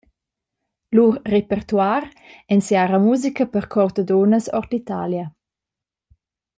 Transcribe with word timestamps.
Lur 0.95 1.13
repertuar 1.33 2.03
ensiara 2.55 2.97
musica 3.07 3.43
per 3.53 3.65
chor 3.71 3.89
da 3.95 4.03
dunnas 4.09 4.45
ord 4.59 4.69
l’Italia. 4.73 5.25